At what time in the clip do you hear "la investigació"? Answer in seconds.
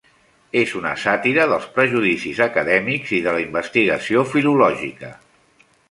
3.37-4.25